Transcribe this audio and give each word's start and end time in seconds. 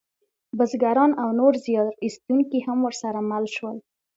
بزګران 0.57 1.11
او 1.21 1.29
نور 1.39 1.53
زیار 1.65 1.87
ایستونکي 2.03 2.59
هم 2.67 2.77
ورسره 2.83 3.19
مل 3.29 3.45
شول. 3.55 3.77